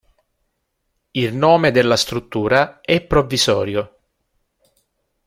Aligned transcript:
Il 1.11 1.35
nome 1.35 1.69
della 1.69 1.95
struttura 1.95 2.81
è 2.81 3.01
provvisorio. 3.05 3.97